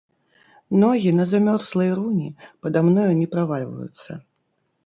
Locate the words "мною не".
2.89-3.27